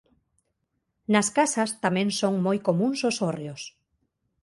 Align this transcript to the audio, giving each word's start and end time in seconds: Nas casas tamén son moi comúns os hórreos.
Nas 1.13 1.27
casas 1.37 1.69
tamén 1.83 2.07
son 2.19 2.33
moi 2.45 2.57
comúns 2.67 2.99
os 3.09 3.15
hórreos. 3.23 3.61